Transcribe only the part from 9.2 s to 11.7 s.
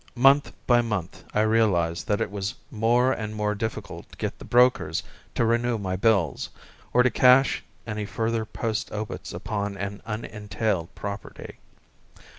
upon an unentailed property.